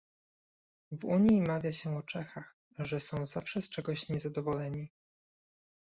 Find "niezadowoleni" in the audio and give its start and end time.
4.09-4.91